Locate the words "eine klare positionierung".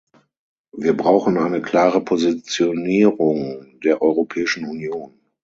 1.37-3.67